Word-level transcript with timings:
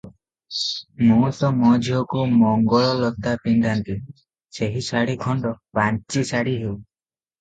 ମୁଁ 1.09 1.27
ତ 1.39 1.49
ମୋ 1.57 1.73
ଝିଅକୁ 1.87 2.23
ମଙ୍ଗଳଲତା 2.37 3.35
ପିନ୍ଧାନ୍ତି, 3.43 3.99
ସେହି 4.61 4.83
ଶାଢ଼ୀ 4.89 5.19
ଖଣ୍ଡ 5.27 5.53
ପାଞ୍ଚି 5.81 6.25
ଶାଢ଼ୀ 6.33 6.57
ହେଉ। 6.65 6.75